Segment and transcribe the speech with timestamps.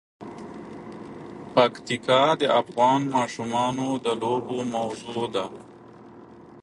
[1.55, 5.45] پکتیکا د افغان ماشومانو د لوبو موضوع ده.